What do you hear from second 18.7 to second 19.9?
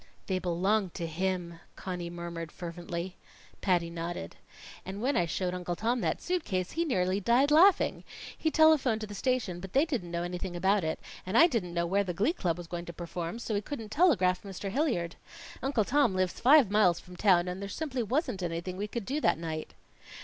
we could do that night."